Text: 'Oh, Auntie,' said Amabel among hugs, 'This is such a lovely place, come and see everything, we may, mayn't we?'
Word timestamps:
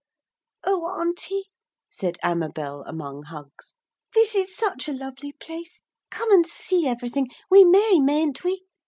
'Oh, 0.63 0.87
Auntie,' 0.99 1.51
said 1.87 2.17
Amabel 2.23 2.83
among 2.87 3.21
hugs, 3.25 3.75
'This 4.15 4.33
is 4.33 4.55
such 4.57 4.87
a 4.89 4.93
lovely 4.93 5.33
place, 5.33 5.79
come 6.09 6.31
and 6.31 6.43
see 6.47 6.87
everything, 6.87 7.27
we 7.51 7.63
may, 7.63 7.99
mayn't 8.01 8.43
we?' 8.43 8.63